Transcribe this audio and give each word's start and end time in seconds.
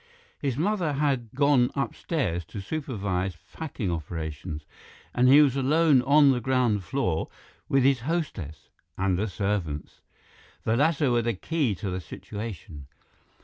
His 0.39 0.57
mother 0.57 0.93
had 0.93 1.29
gone 1.35 1.69
upstairs 1.75 2.43
to 2.45 2.59
supervise 2.59 3.37
packing 3.53 3.91
operations, 3.91 4.65
and 5.13 5.27
he 5.27 5.43
was 5.43 5.55
alone 5.55 6.01
on 6.01 6.31
the 6.31 6.41
ground 6.41 6.83
floor 6.83 7.27
with 7.69 7.83
his 7.83 7.99
hostess—and 7.99 9.15
the 9.19 9.27
servants. 9.27 10.01
The 10.63 10.75
latter 10.75 11.11
were 11.11 11.21
the 11.21 11.35
key 11.35 11.75
to 11.75 11.91
the 11.91 12.01
situation. 12.01 12.87